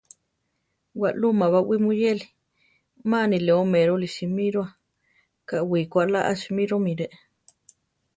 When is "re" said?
6.99-7.07